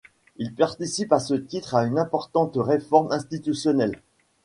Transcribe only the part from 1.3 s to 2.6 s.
titre à une importante